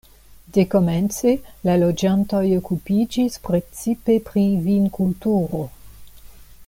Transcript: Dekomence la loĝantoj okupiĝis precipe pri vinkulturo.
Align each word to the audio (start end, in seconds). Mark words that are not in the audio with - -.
Dekomence 0.55 1.33
la 1.69 1.75
loĝantoj 1.81 2.41
okupiĝis 2.55 3.37
precipe 3.45 4.17
pri 4.31 4.47
vinkulturo. 4.65 5.63